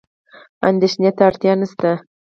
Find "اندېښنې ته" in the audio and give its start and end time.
0.69-1.23